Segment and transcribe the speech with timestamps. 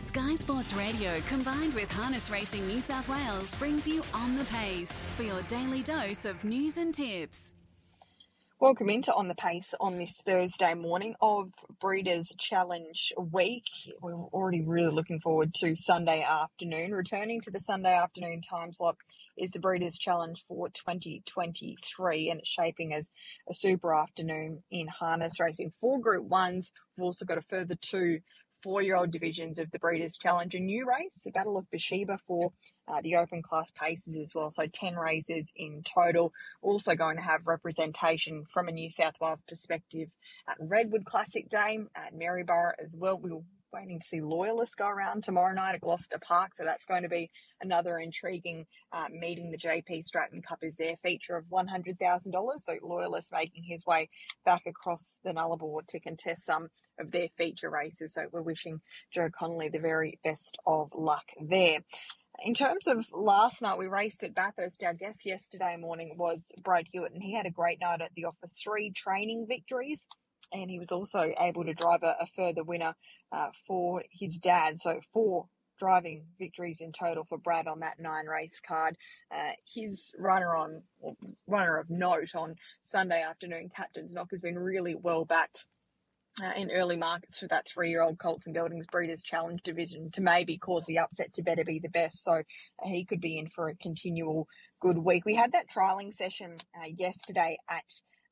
[0.00, 4.90] Sky Sports Radio combined with Harness Racing New South Wales brings you On the Pace
[4.90, 7.52] for your daily dose of news and tips.
[8.58, 11.50] Welcome into On the Pace on this Thursday morning of
[11.80, 13.66] Breeders' Challenge Week.
[14.00, 16.92] We're already really looking forward to Sunday afternoon.
[16.92, 18.96] Returning to the Sunday afternoon time slot
[19.36, 23.10] is the Breeders' Challenge for 2023, and it's shaping as
[23.48, 25.72] a super afternoon in harness racing.
[25.80, 26.72] Four Group 1s.
[26.96, 28.20] We've also got a further two
[28.62, 32.52] four-year-old divisions of the Breeders' Challenge, a new race, the Battle of Beersheba for
[32.88, 34.50] uh, the open class paces as well.
[34.50, 36.32] So 10 races in total.
[36.62, 40.08] Also going to have representation from a New South Wales perspective
[40.48, 43.18] at Redwood Classic Day at Maryborough as well.
[43.18, 46.54] We'll waiting to see Loyalists go around tomorrow night at Gloucester Park.
[46.54, 49.50] So that's going to be another intriguing uh, meeting.
[49.50, 52.60] The JP Stratton Cup is their feature of $100,000.
[52.62, 54.08] So Loyalist making his way
[54.44, 58.14] back across the Nullarbor to contest some of their feature races.
[58.14, 58.80] So we're wishing
[59.12, 61.80] Joe Connolly the very best of luck there.
[62.42, 64.82] In terms of last night, we raced at Bathurst.
[64.82, 68.24] Our guest yesterday morning was Brad Hewitt, and he had a great night at the
[68.24, 68.52] office.
[68.52, 70.06] Three training victories
[70.52, 72.94] and he was also able to drive a, a further winner
[73.32, 74.78] uh, for his dad.
[74.78, 75.46] So four
[75.78, 78.96] driving victories in total for Brad on that nine race card.
[79.30, 80.82] Uh, his runner on
[81.46, 85.66] runner of note on Sunday afternoon, Captain's Knock, has been really well backed.
[86.40, 90.56] Uh, in early markets for that three-year-old Colts and Geldings Breeders' Challenge division to maybe
[90.58, 92.22] cause the upset to better be the best.
[92.22, 92.44] So
[92.84, 94.46] he could be in for a continual
[94.80, 95.24] good week.
[95.26, 97.84] We had that trialling session uh, yesterday at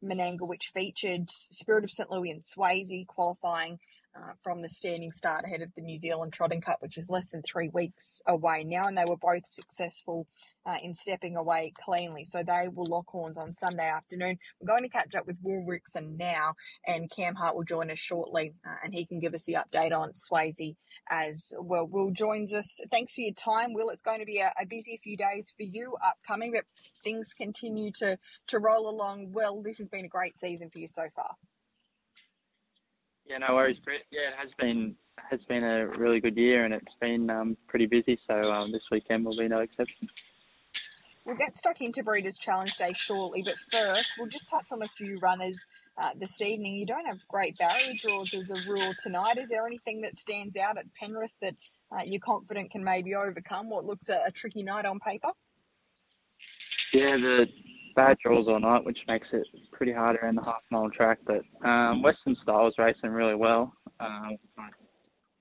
[0.05, 2.11] Menangle, which featured Spirit of St.
[2.11, 3.79] Louis and Swayze qualifying
[4.17, 7.31] uh, from the standing start ahead of the New Zealand Trotting Cup, which is less
[7.31, 10.27] than three weeks away now, and they were both successful
[10.67, 12.25] uh, in stepping away cleanly.
[12.25, 14.39] So they will lock horns on Sunday afternoon.
[14.61, 16.55] We're going to catch up with Will Rixon now,
[16.87, 19.97] and Cam Hart will join us shortly, uh, and he can give us the update
[19.97, 20.75] on Swayze
[21.11, 21.87] as well.
[21.87, 22.81] Will joins us.
[22.91, 23.91] Thanks for your time, Will.
[23.91, 26.65] It's going to be a, a busy few days for you upcoming, but
[27.03, 28.19] things continue to
[28.49, 29.63] to roll along well.
[29.63, 31.35] This has been a great season for you so far.
[33.27, 34.03] Yeah, no worries, Britt.
[34.11, 34.95] Yeah, it has been
[35.31, 38.19] has been a really good year, and it's been um, pretty busy.
[38.27, 40.09] So um, this weekend will be no exception.
[41.25, 44.89] We'll get stuck into Breeders' Challenge Day shortly, but first we'll just touch on a
[44.97, 45.59] few runners
[45.99, 46.77] uh, this evening.
[46.77, 49.37] You don't have great barrier draws as a rule tonight.
[49.37, 51.55] Is there anything that stands out at Penrith that
[51.93, 55.29] uh, you're confident can maybe overcome what looks a, a tricky night on paper?
[56.93, 57.47] Yeah, the
[57.95, 61.19] bad draws all night, which makes it pretty hard around the half mile track.
[61.27, 63.73] But um, Western Styles racing really well.
[64.01, 64.37] Um,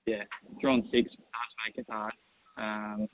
[0.06, 0.24] yeah,
[0.60, 2.12] drawn six does make it hard.
[2.56, 3.08] Um,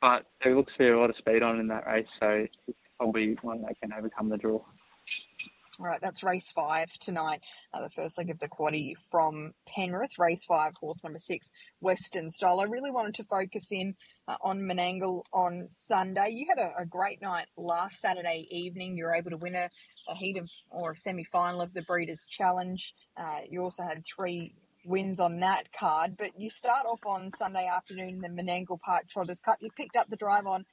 [0.00, 2.78] but there looks to be a lot of speed on in that race, so it's
[2.98, 4.60] probably one that can overcome the draw.
[5.80, 7.40] All right, that's race five tonight.
[7.72, 10.18] Uh, the first leg of the quaddy from Penrith.
[10.18, 11.50] Race five, horse number six,
[11.80, 12.60] Western Style.
[12.60, 13.94] I really wanted to focus in
[14.28, 16.28] uh, on Menangle on Sunday.
[16.32, 18.98] You had a, a, great night last Saturday evening.
[18.98, 19.70] You were able to win a,
[20.08, 22.94] a heat of or a semi final of the Breeders' Challenge.
[23.16, 24.54] Uh, you also had three
[24.84, 26.18] wins on that card.
[26.18, 29.56] But you start off on Sunday afternoon in the Menangle Park Trotters Cup.
[29.62, 30.66] You picked up the drive on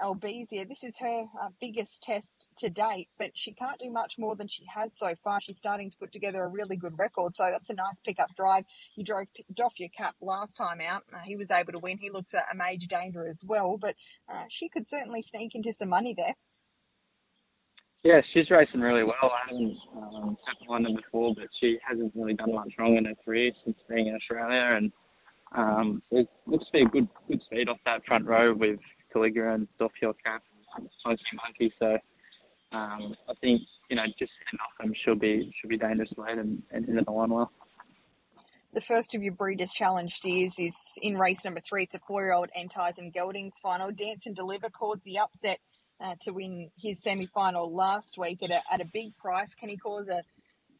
[0.00, 0.68] Albizia.
[0.68, 4.48] This is her uh, biggest test to date, but she can't do much more than
[4.48, 5.40] she has so far.
[5.40, 8.64] She's starting to put together a really good record, so that's a nice pickup drive.
[8.96, 9.26] You drove
[9.62, 11.02] off your Cap last time out.
[11.12, 11.98] Uh, he was able to win.
[11.98, 13.94] He looks a, a major danger as well, but
[14.32, 16.34] uh, she could certainly sneak into some money there.
[18.02, 19.14] Yeah, she's racing really well.
[19.22, 23.14] I haven't um, had London before, but she hasn't really done much wrong in her
[23.24, 24.92] career since being in Australia, and
[25.56, 28.78] um, it looks to be a good good speed off that front row with
[29.14, 30.42] Caligula and Cap
[30.76, 31.72] and Smoky Monkey.
[31.78, 31.92] So
[32.76, 36.36] um, I think you know just setting off them she'll be she'll be dangerous late
[36.38, 37.50] and, and into the line well.
[38.72, 41.84] The first of your Breeders' Challenge steers is in race number three.
[41.84, 42.68] It's a four-year-old and
[43.12, 43.92] Geldings final.
[43.92, 45.60] Dance and Deliver causes the upset
[46.00, 49.54] uh, to win his semi-final last week at a, at a big price.
[49.54, 50.24] Can he cause a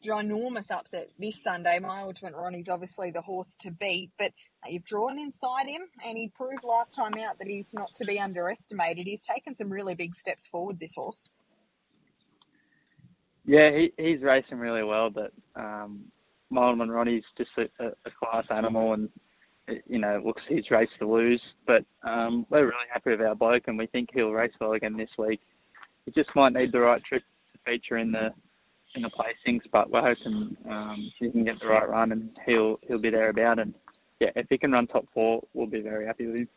[0.05, 1.79] ginormous upset this Sunday.
[1.79, 4.31] My ultimate Ronnie's obviously the horse to beat, but
[4.67, 8.19] you've drawn inside him, and he proved last time out that he's not to be
[8.19, 9.07] underestimated.
[9.07, 11.29] He's taken some really big steps forward, this horse.
[13.45, 16.05] Yeah, he, he's racing really well, but um,
[16.55, 19.09] Ultimate Ronnie's just a, a, class animal, and
[19.87, 21.41] you know, looks his race to lose.
[21.67, 24.97] But um, we're really happy with our bloke, and we think he'll race well again
[24.97, 25.39] this week.
[26.05, 27.23] He just might need the right trip
[27.53, 28.29] to feature in the
[28.95, 32.79] in the placings, but we're hoping um, he can get the right run and he'll
[32.87, 33.59] he'll be there about.
[33.59, 33.73] And
[34.19, 36.49] yeah, if he can run top four, we'll be very happy with him.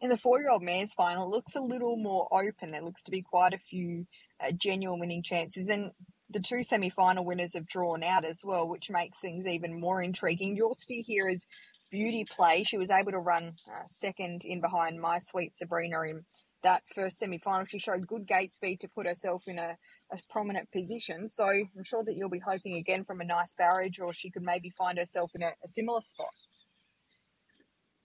[0.00, 2.70] In the four-year-old mares final, it looks a little more open.
[2.70, 4.06] There looks to be quite a few
[4.40, 5.90] uh, genuine winning chances, and
[6.30, 10.56] the two semi-final winners have drawn out as well, which makes things even more intriguing.
[10.56, 11.46] Your steer here is
[11.90, 12.62] beauty play.
[12.62, 16.24] She was able to run uh, second in behind My Sweet Sabrina in
[16.62, 17.66] that first semi final.
[17.66, 19.76] She showed good gate speed to put herself in a,
[20.12, 21.28] a, prominent position.
[21.28, 24.42] So I'm sure that you'll be hoping again from a nice barrage, or she could
[24.42, 26.28] maybe find herself in a, a similar spot.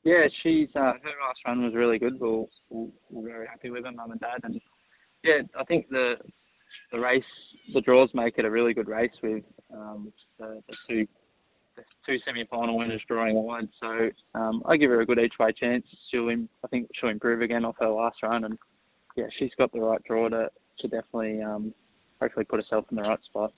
[0.04, 2.20] Yeah, she's uh, her last run was really good.
[2.20, 4.60] We're, we're very happy with her, mum and dad, and
[5.24, 6.16] yeah, I think the
[6.92, 7.24] the race,
[7.74, 11.08] the draws make it a really good race with um, the, the two
[12.06, 13.68] two semi-final winners drawing wide.
[13.81, 15.86] So um, I give her a good each way chance.
[16.10, 18.58] She'll, I think she'll improve again off her last run, and
[19.16, 20.50] yeah, she's got the right draw to
[20.80, 21.74] to definitely um,
[22.20, 23.54] hopefully put herself in the right spot.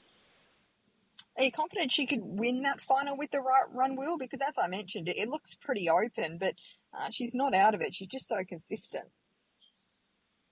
[1.38, 4.18] Are you confident she could win that final with the right run wheel?
[4.18, 6.56] Because as I mentioned, it, it looks pretty open, but
[6.98, 7.94] uh, she's not out of it.
[7.94, 9.06] She's just so consistent.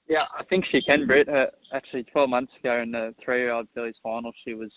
[0.09, 1.29] Yeah, I think she can, Britt.
[1.29, 4.71] Uh, actually, 12 months ago in the three-year-old fillies final, she was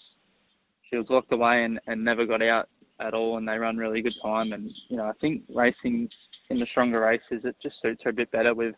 [0.89, 2.69] she was locked away and, and never got out
[3.01, 4.53] at all, and they run really good time.
[4.53, 6.09] And you know, I think racing
[6.49, 8.55] in the stronger races it just suits her a bit better.
[8.55, 8.75] With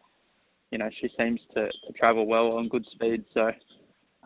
[0.71, 3.25] you know, she seems to, to travel well on good speed.
[3.35, 3.51] So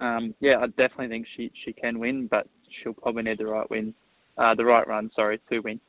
[0.00, 2.46] um, yeah, I definitely think she she can win, but
[2.82, 3.94] she'll probably need the right win,
[4.38, 5.80] uh, the right run, sorry, to win.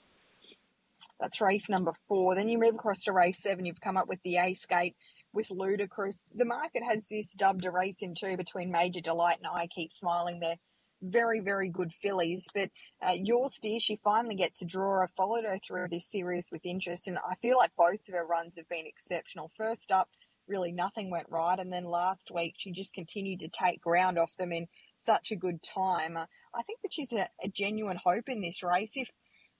[1.19, 2.35] That's race number four.
[2.35, 3.65] Then you move across to race seven.
[3.65, 4.95] You've come up with the Ace Gate
[5.33, 6.17] with Ludicrous.
[6.35, 9.91] The market has this dubbed a race in two between Major Delight and I Keep
[9.91, 10.39] Smiling.
[10.39, 10.57] They're
[11.03, 12.47] very, very good fillies.
[12.53, 12.69] But
[13.01, 15.03] uh, your steer, she finally gets a draw.
[15.03, 18.25] I followed her through this series with interest, and I feel like both of her
[18.25, 19.51] runs have been exceptional.
[19.55, 20.09] First up,
[20.47, 24.35] really nothing went right, and then last week she just continued to take ground off
[24.38, 24.67] them in
[24.97, 26.17] such a good time.
[26.17, 28.94] Uh, I think that she's a, a genuine hope in this race.
[28.95, 29.09] If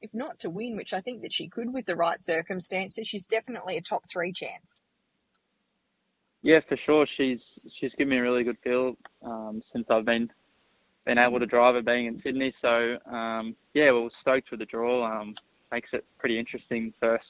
[0.02, 3.26] if not to win, which I think that she could with the right circumstances, she's
[3.26, 4.82] definitely a top three chance.
[6.42, 7.08] Yeah, for sure.
[7.16, 7.40] She's
[7.80, 10.30] she's given me a really good feel um, since I've been
[11.06, 12.54] been able to drive her being in Sydney.
[12.62, 15.06] So um, yeah, we're stoked with the draw.
[15.06, 15.36] Um,
[15.72, 16.94] makes it pretty interesting.
[17.00, 17.26] First,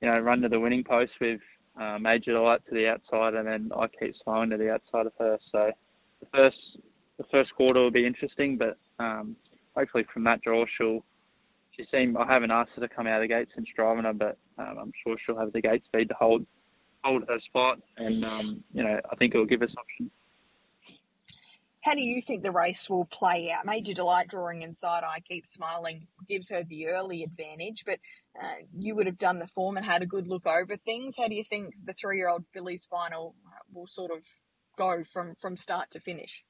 [0.00, 1.40] you know, run to the winning post with
[1.80, 5.12] uh, Major Delight to the outside, and then I keep slowing to the outside of
[5.18, 5.38] her.
[5.52, 5.70] So
[6.20, 6.56] the first
[7.18, 9.36] the first quarter will be interesting, but um,
[9.74, 11.04] hopefully from that draw she'll
[11.76, 14.12] she seemed I haven't asked her to come out of the gate since driving her,
[14.12, 16.46] but um, I'm sure she'll have the gate speed to hold
[17.04, 20.10] hold her spot, and um, you know I think it will give us options.
[21.86, 23.64] How do you think the race will play out?
[23.64, 28.00] Major Delight drawing inside, I keep smiling, gives her the early advantage, but
[28.42, 31.16] uh, you would have done the form and had a good look over things.
[31.16, 34.18] How do you think the three year old fillies final uh, will sort of
[34.76, 36.44] go from, from start to finish?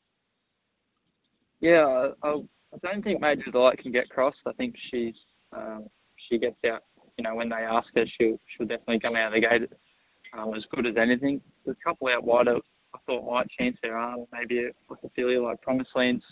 [1.61, 1.85] Yeah,
[2.23, 4.39] I, I don't think Major Delight can get crossed.
[4.47, 5.17] I think she's
[5.55, 5.85] um,
[6.31, 6.81] she gets out.
[7.19, 9.71] You know, when they ask her, she'll she'll definitely come out of the gate
[10.33, 11.43] um, as good as anything.
[11.67, 12.57] There's a couple out wider
[12.97, 14.27] I thought might chance their arm.
[14.33, 16.25] Maybe a filly like Promised Lands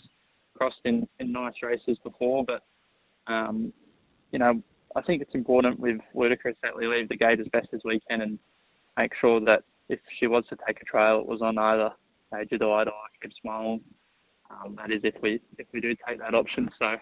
[0.55, 2.63] crossed in, in nice races before, but
[3.31, 3.73] um,
[4.31, 4.61] you know,
[4.95, 7.99] I think it's important with Ludicrous that we leave the gate as best as we
[8.09, 8.39] can and
[8.97, 11.89] make sure that if she was to take a trail, it was on either
[12.31, 13.81] Major Delight or Keep Smiling.
[14.49, 16.69] Um, that is if we if we do take that option.
[16.79, 16.95] So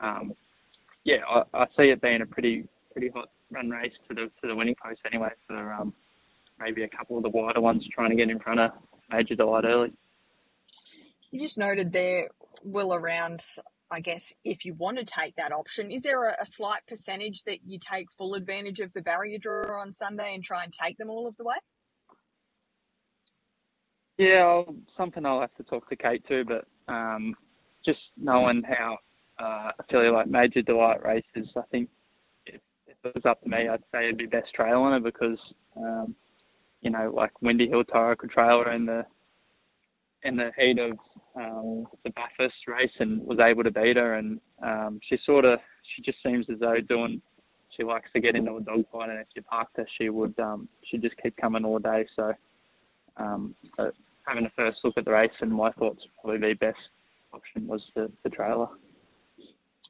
[0.00, 0.32] um,
[1.04, 4.48] yeah, I, I see it being a pretty pretty hot run race to the to
[4.48, 5.94] the winning post anyway for um,
[6.58, 8.70] maybe a couple of the wider ones trying to get in front of
[9.10, 9.92] Major Delight early.
[11.30, 12.28] You just noted there,
[12.62, 13.44] Will, around,
[13.90, 17.42] I guess, if you want to take that option, is there a, a slight percentage
[17.44, 20.96] that you take full advantage of the barrier draw on Sunday and try and take
[20.96, 21.56] them all of the way?
[24.16, 27.34] Yeah, I'll, something I'll have to talk to Kate too, but um,
[27.84, 28.98] just knowing how
[29.40, 31.88] uh, a filly like Major Delight races, I think
[32.46, 35.00] if, if, it was up to me, I'd say it'd be best trail on her
[35.00, 35.38] because
[35.76, 36.14] um,
[36.84, 39.04] you know, like Windy Hill Tara could trail in the
[40.22, 40.92] in the heat of
[41.34, 44.14] um, the Bathurst race and was able to beat her.
[44.14, 45.58] And um, she sort of
[45.96, 47.20] she just seems as though doing
[47.76, 50.68] she likes to get into a dogfight, and if you parked her, she would um,
[50.84, 52.06] she just keep coming all day.
[52.14, 52.32] So,
[53.16, 53.90] um, so
[54.26, 56.76] having a first look at the race, and my thoughts probably be best
[57.32, 58.68] option was the, the trailer.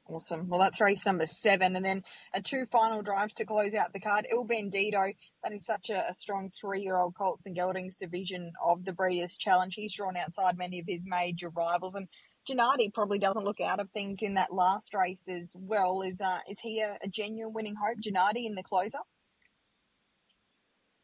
[0.07, 0.47] Awesome.
[0.49, 1.75] Well, that's race number seven.
[1.75, 4.27] And then a two final drives to close out the card.
[4.31, 8.51] Il Bandito, that is such a, a strong three year old Colts and Geldings division
[8.63, 9.73] of the Breeders' Challenge.
[9.73, 11.95] He's drawn outside many of his major rivals.
[11.95, 12.07] And
[12.47, 16.03] Gennady probably doesn't look out of things in that last race as well.
[16.03, 18.99] Is uh, is he a, a genuine winning hope, Gennady, in the closer?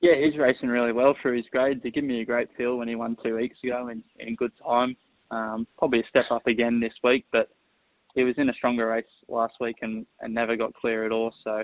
[0.01, 1.81] Yeah, he's racing really well through his grades.
[1.83, 4.51] He gave me a great feel when he won two weeks ago in, in good
[4.63, 4.95] time.
[5.29, 7.49] Um, probably a step up again this week, but
[8.15, 11.33] he was in a stronger race last week and, and never got clear at all.
[11.43, 11.63] So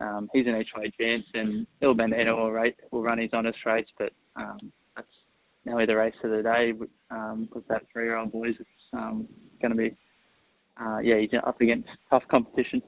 [0.00, 3.58] um, he's an each way chance, and Il Bandito will, rate, will run his honest
[3.66, 3.86] race.
[3.98, 5.08] But um, that's
[5.64, 6.72] nearly the race of the day
[7.10, 8.54] um, with that three year old boys.
[8.58, 9.28] It's um,
[9.60, 9.96] going to be,
[10.80, 12.82] uh, yeah, he's up against tough competition.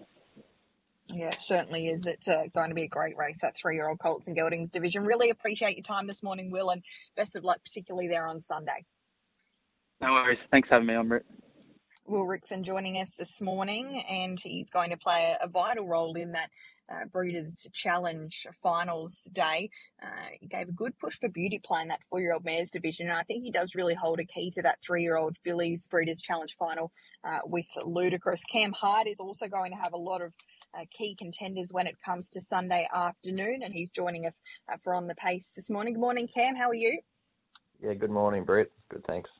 [1.13, 2.07] Yeah, it certainly is.
[2.07, 4.71] It's uh, going to be a great race, that three year old Colts and Geldings
[4.71, 5.05] division.
[5.05, 6.83] Really appreciate your time this morning, Will, and
[7.17, 8.87] best of luck, particularly there on Sunday.
[10.01, 10.39] No worries.
[10.51, 11.27] Thanks for having me on, Britt.
[12.06, 16.32] Will Rixon joining us this morning, and he's going to play a, vital role in
[16.32, 16.50] that
[16.92, 19.71] uh, Breeders' Challenge finals day.
[20.02, 22.73] Uh, he gave a good push for beauty play in that four year old mares
[22.73, 25.37] division, and I think he does really hold a key to that three year old
[25.38, 26.90] fillies Breeders' Challenge final
[27.23, 28.42] uh, with Ludicrous.
[28.44, 30.32] Cam Hart is also going to have a lot of
[30.75, 34.92] uh, key contenders when it comes to Sunday afternoon, and he's joining us uh, for
[34.92, 35.94] On the Pace this morning.
[35.94, 36.56] Good morning, Cam.
[36.56, 37.00] How are you?
[37.80, 38.73] Yeah, good morning, Britt.
[38.90, 39.30] Good, thanks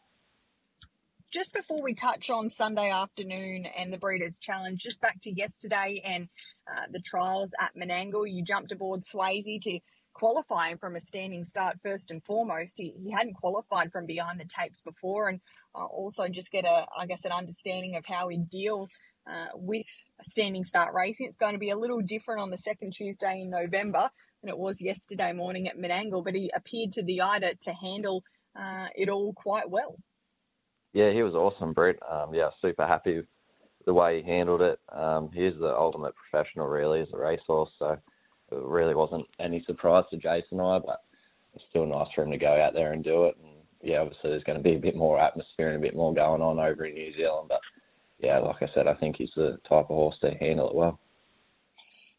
[1.33, 6.03] just before we touch on Sunday afternoon and the Breeders' Challenge, just back to yesterday
[6.05, 6.29] and
[6.71, 9.81] uh, the trials at Menangle, you jumped aboard Swayze to
[10.12, 12.75] qualify him from a standing start first and foremost.
[12.77, 15.41] He, he hadn't qualified from behind the tapes before, and
[15.75, 18.89] uh, also just get a, I guess, an understanding of how he deal
[19.27, 19.87] uh, with
[20.21, 21.29] a standing start racing.
[21.29, 24.11] It's going to be a little different on the second Tuesday in November
[24.43, 27.73] than it was yesterday morning at Menangle, but he appeared to the eye to, to
[27.73, 28.23] handle
[28.55, 29.97] uh, it all quite well.
[30.93, 31.99] Yeah, he was awesome, Britt.
[32.09, 33.23] Um, yeah, super happy
[33.85, 34.79] the way he handled it.
[34.91, 37.71] Um, he's the ultimate professional, really, as a racehorse.
[37.79, 41.01] So it really wasn't any surprise to Jason and I, but
[41.55, 43.37] it's still nice for him to go out there and do it.
[43.43, 46.15] And yeah, obviously there's going to be a bit more atmosphere and a bit more
[46.15, 47.49] going on over in New Zealand.
[47.49, 47.61] But
[48.19, 50.99] yeah, like I said, I think he's the type of horse to handle it well.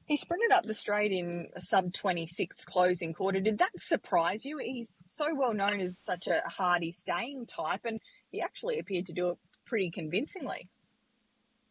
[0.06, 3.40] He sprinted up the straight in a sub 26 closing quarter.
[3.40, 4.58] Did that surprise you?
[4.58, 9.14] He's so well known as such a hardy staying type, and he actually appeared to
[9.14, 10.68] do it pretty convincingly.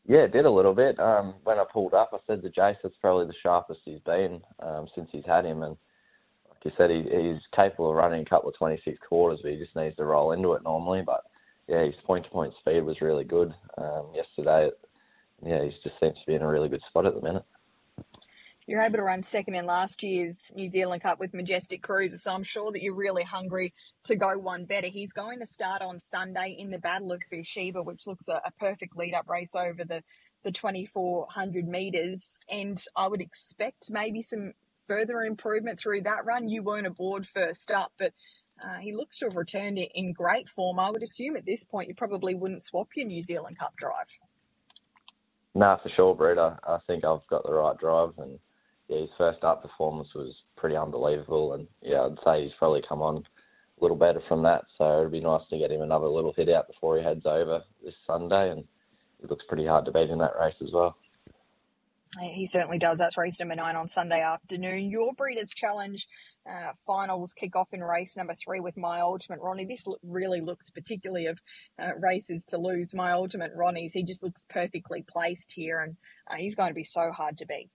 [0.07, 0.99] Yeah, it did a little bit.
[0.99, 4.41] Um, when I pulled up, I said to Jace, it's probably the sharpest he's been
[4.61, 5.63] um, since he's had him.
[5.63, 5.77] And
[6.49, 9.59] like you said, he, he's capable of running a couple of 26 quarters, but he
[9.59, 11.03] just needs to roll into it normally.
[11.05, 11.23] But
[11.69, 14.71] yeah, his point to point speed was really good um, yesterday.
[15.45, 17.45] Yeah, he just seems to be in a really good spot at the minute
[18.67, 22.33] you're able to run second in last year's New Zealand Cup with Majestic Cruiser, so
[22.33, 24.87] I'm sure that you're really hungry to go one better.
[24.87, 28.53] He's going to start on Sunday in the Battle of Beersheba, which looks a, a
[28.61, 30.03] perfect lead up race over the,
[30.45, 34.53] the 2400 metres, and I would expect maybe some
[34.87, 36.49] further improvement through that run.
[36.49, 38.13] You weren't aboard first up, but
[38.65, 40.79] uh, he looks to have returned in great form.
[40.79, 44.07] I would assume at this point you probably wouldn't swap your New Zealand Cup drive.
[45.55, 46.39] Nah, for sure, Britt.
[46.39, 48.39] I, I think I've got the right drive and
[48.89, 53.01] yeah, his first up performance was pretty unbelievable, and yeah, I'd say he's probably come
[53.01, 53.23] on a
[53.81, 54.65] little better from that.
[54.77, 57.63] So it'd be nice to get him another little hit out before he heads over
[57.85, 58.65] this Sunday, and
[59.23, 60.97] it looks pretty hard to beat in that race as well.
[62.21, 62.99] He certainly does.
[62.99, 64.91] That's race number nine on Sunday afternoon.
[64.91, 66.07] Your Breeders' Challenge
[66.51, 69.65] uh, finals kick off in race number three with My Ultimate Ronnie.
[69.65, 71.39] This really looks particularly of
[71.81, 72.95] uh, races to lose.
[72.95, 75.97] My Ultimate Ronnie's, he just looks perfectly placed here, and
[76.31, 77.71] uh, he's going to be so hard to beat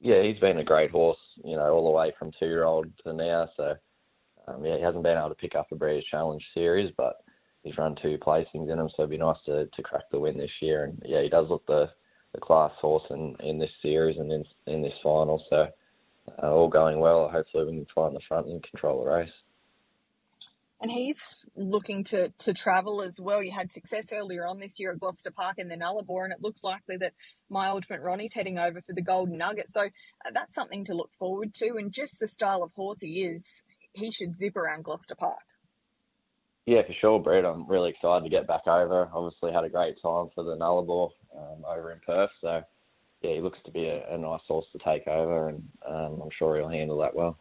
[0.00, 2.86] yeah, he's been a great horse, you know, all the way from two year old
[3.04, 3.48] to now.
[3.56, 3.74] So,
[4.46, 7.16] um, yeah, he hasn't been able to pick up a Breeders' Challenge series, but
[7.62, 10.38] he's run two placings in them, so it'd be nice to, to crack the win
[10.38, 10.84] this year.
[10.84, 11.90] And yeah, he does look the,
[12.32, 15.42] the class horse in, in this series and in, in this final.
[15.50, 15.66] So,
[16.42, 17.28] uh, all going well.
[17.28, 19.30] Hopefully, we can find the front and control the race
[20.80, 23.42] and he's looking to to travel as well.
[23.42, 26.42] You had success earlier on this year at Gloucester Park in the Nullarbor, and it
[26.42, 27.14] looks likely that
[27.50, 29.70] my ultimate Ronnie's heading over for the Golden Nugget.
[29.70, 31.76] So uh, that's something to look forward to.
[31.76, 35.42] And just the style of horse he is, he should zip around Gloucester Park.
[36.66, 37.46] Yeah, for sure, Britt.
[37.46, 39.08] I'm really excited to get back over.
[39.12, 42.30] Obviously, had a great time for the Nullarbor um, over in Perth.
[42.40, 42.62] So,
[43.22, 46.30] yeah, he looks to be a, a nice horse to take over, and um, I'm
[46.36, 47.36] sure he'll handle that well.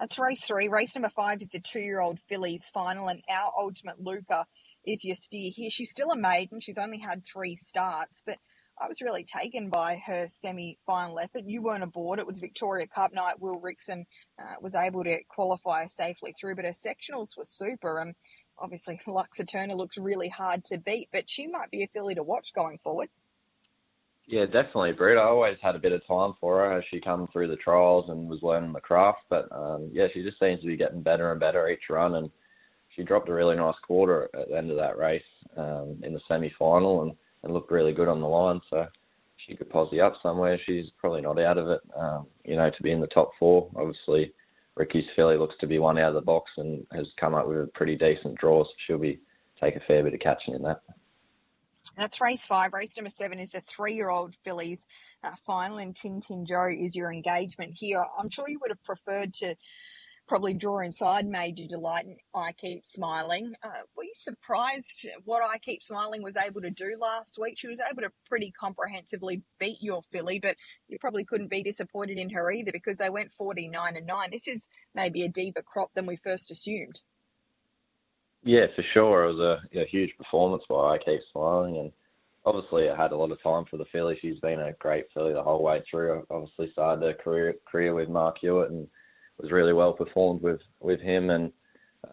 [0.00, 0.68] That's race three.
[0.68, 4.46] Race number five is a two-year-old fillies final, and our ultimate Luca
[4.86, 5.70] is your steer here.
[5.70, 6.60] She's still a maiden.
[6.60, 8.38] She's only had three starts, but
[8.80, 11.44] I was really taken by her semi-final effort.
[11.46, 12.18] You weren't aboard.
[12.18, 13.40] It was Victoria Cup night.
[13.40, 14.04] Will Rixon
[14.38, 18.00] uh, was able to qualify safely through, but her sectionals were super.
[18.00, 18.14] And
[18.58, 22.22] obviously, Luxa Turner looks really hard to beat, but she might be a filly to
[22.22, 23.10] watch going forward.
[24.26, 25.18] Yeah, definitely, Britt.
[25.18, 28.06] I always had a bit of time for her as she come through the trials
[28.08, 29.20] and was learning the craft.
[29.28, 32.14] But um, yeah, she just seems to be getting better and better each run.
[32.14, 32.30] And
[32.96, 35.22] she dropped a really nice quarter at the end of that race
[35.58, 37.12] um, in the semi-final and,
[37.42, 38.60] and looked really good on the line.
[38.70, 38.86] So
[39.46, 40.58] she could posse up somewhere.
[40.64, 41.80] She's probably not out of it.
[41.94, 43.68] Um, you know, to be in the top four.
[43.76, 44.32] Obviously,
[44.74, 47.58] Ricky's filly looks to be one out of the box and has come up with
[47.58, 48.64] a pretty decent draw.
[48.64, 49.20] So she'll be
[49.60, 50.80] take a fair bit of catching in that.
[51.96, 52.72] That's race five.
[52.72, 54.84] Race number seven is a three-year-old fillies
[55.22, 58.02] uh, final, and Tintin Joe is your engagement here.
[58.18, 59.54] I'm sure you would have preferred to
[60.26, 63.54] probably draw inside Major Delight and I Keep Smiling.
[63.62, 67.58] Uh, were you surprised what I Keep Smiling was able to do last week?
[67.58, 70.56] She was able to pretty comprehensively beat your filly, but
[70.88, 74.30] you probably couldn't be disappointed in her either because they went 49 and 9.
[74.32, 77.02] This is maybe a deeper crop than we first assumed.
[78.44, 79.24] Yeah, for sure.
[79.24, 81.92] It was a, a huge performance by I Keep Smiling and
[82.44, 84.18] obviously I had a lot of time for the filly.
[84.20, 86.18] She's been a great filly the whole way through.
[86.30, 88.86] I obviously started her career career with Mark Hewitt and
[89.40, 91.30] was really well performed with with him.
[91.30, 91.52] And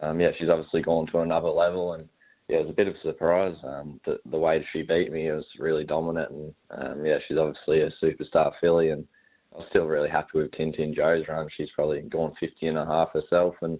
[0.00, 1.94] um, yeah, she's obviously gone to another level.
[1.94, 2.08] And
[2.48, 3.56] yeah, it was a bit of a surprise.
[3.64, 6.30] Um, the, the way she beat me was really dominant.
[6.30, 8.90] And um, yeah, she's obviously a superstar filly.
[8.90, 9.06] And
[9.54, 11.46] I was still really happy with Tintin Joe's run.
[11.56, 13.54] She's probably gone 50 and a half herself.
[13.60, 13.78] And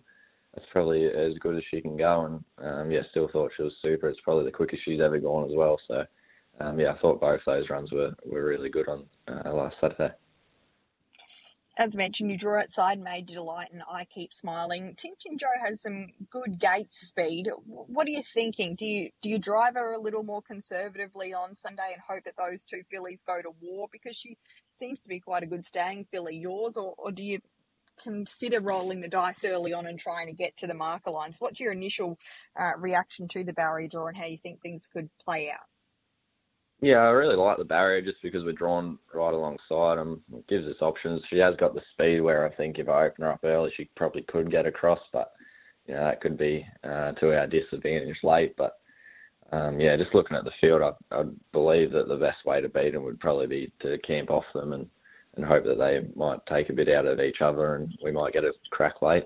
[0.54, 2.26] that's probably as good as she can go.
[2.26, 4.08] And um, yeah, still thought she was super.
[4.08, 5.78] It's probably the quickest she's ever gone as well.
[5.88, 6.04] So
[6.60, 10.12] um, yeah, I thought both those runs were, were really good on uh, last Saturday.
[11.78, 14.94] As mentioned, you draw outside Major Delight and I Keep Smiling.
[14.94, 17.48] Tintin Joe has some good gate speed.
[17.64, 18.74] What are you thinking?
[18.74, 22.36] Do you do you drive her a little more conservatively on Sunday and hope that
[22.36, 24.36] those two fillies go to war because she
[24.76, 27.40] seems to be quite a good staying filly, yours, or, or do you
[28.02, 31.36] consider rolling the dice early on and trying to get to the marker lines?
[31.38, 32.18] What's your initial
[32.58, 35.66] uh, reaction to the barrier draw and how you think things could play out?
[36.80, 40.20] Yeah, I really like the barrier just because we're drawn right alongside them.
[40.34, 41.22] It gives us options.
[41.30, 43.88] She has got the speed where I think if I open her up early, she
[43.96, 45.30] probably could get across, but
[45.86, 48.56] you know that could be uh, to our disadvantage late.
[48.56, 48.78] But
[49.52, 52.68] um, yeah, just looking at the field, I, I believe that the best way to
[52.68, 54.88] beat them would probably be to camp off them and
[55.36, 58.32] and hope that they might take a bit out of each other and we might
[58.32, 59.24] get a crack late.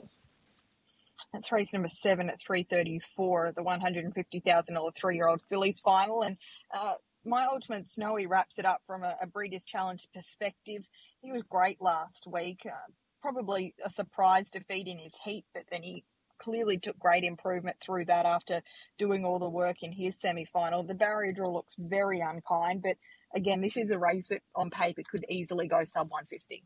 [1.33, 6.23] That's race number seven at 334, the $150,000 three-year-old fillies final.
[6.23, 6.37] And
[6.73, 6.95] uh,
[7.25, 10.83] my ultimate Snowy wraps it up from a, a Breeders' Challenge perspective.
[11.21, 12.61] He was great last week.
[12.65, 16.05] Uh, probably a surprise defeat in his heat, but then he
[16.39, 18.63] clearly took great improvement through that after
[18.99, 20.83] doing all the work in his semi final.
[20.83, 22.97] The barrier draw looks very unkind, but
[23.35, 26.65] again, this is a race that on paper could easily go sub 150.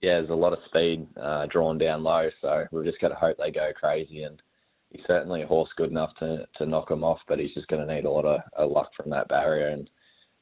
[0.00, 3.14] Yeah, there's a lot of speed uh, drawn down low, so we've just got to
[3.14, 4.40] hope they go crazy and
[4.94, 7.86] he's certainly a horse good enough to to knock him off, but he's just going
[7.86, 9.68] to need a lot of, of luck from that barrier.
[9.68, 9.90] And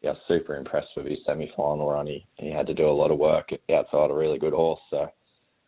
[0.03, 2.07] yeah, super impressed with his semi-final run.
[2.07, 4.81] He he had to do a lot of work outside a really good horse.
[4.91, 5.09] So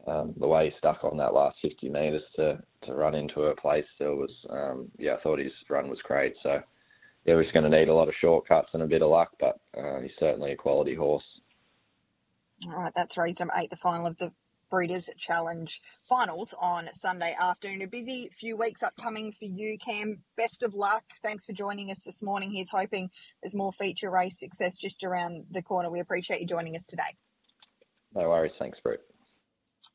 [0.07, 3.57] um, the way he stuck on that last 50 metres to to run into a
[3.57, 6.35] place still was um, yeah, I thought his run was great.
[6.43, 6.61] So
[7.25, 9.59] yeah, we're going to need a lot of shortcuts and a bit of luck, but
[9.77, 11.25] uh, he's certainly a quality horse.
[12.67, 14.33] All right, that's raised him eight, the final of the
[14.71, 17.83] Breeders' Challenge finals on Sunday afternoon.
[17.83, 20.19] A busy few weeks upcoming for you, Cam.
[20.37, 21.05] Best of luck.
[21.23, 22.51] Thanks for joining us this morning.
[22.51, 23.11] He's hoping
[23.43, 25.91] there's more feature race success just around the corner.
[25.91, 27.03] We appreciate you joining us today.
[28.15, 28.53] No worries.
[28.59, 29.01] Thanks, Britt.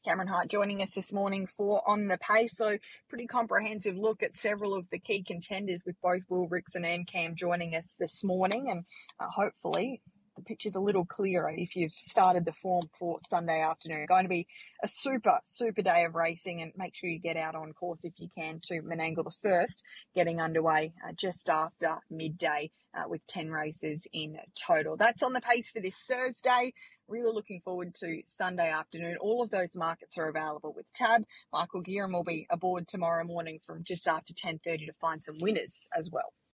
[0.05, 2.55] Cameron Hart joining us this morning for On the Pace.
[2.55, 2.77] So,
[3.09, 7.35] pretty comprehensive look at several of the key contenders with both Will Rixon and Cam
[7.35, 8.69] joining us this morning.
[8.69, 8.85] And
[9.19, 10.01] uh, hopefully,
[10.39, 14.05] the picture's a little clearer if you've started the form for Sunday afternoon.
[14.07, 14.47] Going to be
[14.83, 18.13] a super, super day of racing and make sure you get out on course if
[18.17, 19.83] you can to Menangle the first,
[20.15, 24.95] getting underway uh, just after midday uh, with 10 races in total.
[24.97, 26.73] That's on the pace for this Thursday.
[27.09, 29.17] Really looking forward to Sunday afternoon.
[29.19, 31.23] All of those markets are available with Tab.
[31.51, 35.87] Michael Gearam will be aboard tomorrow morning from just after 10.30 to find some winners
[35.97, 36.33] as well.